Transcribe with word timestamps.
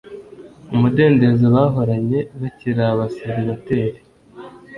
umudendezo 0.73 1.45
bahoranye 1.55 2.19
bakiri 2.39 2.81
abaseribateri 2.91 3.99